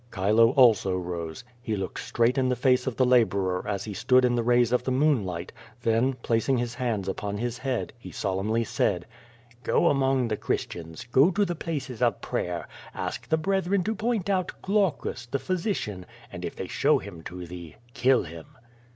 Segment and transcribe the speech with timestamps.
[0.11, 1.43] Chilo also rose.
[1.61, 4.41] He looked straight in the face of the la borer as he stood in the
[4.41, 5.51] rays of the moonlight,
[5.83, 9.05] then, placing his hands upon his head, he solemnly said:
[9.61, 14.27] "Go among the Christians,, go to the places of prayer, ask the brethren to point
[14.27, 18.57] out Glaucus, the physician, and if they show him to thee, kill him!"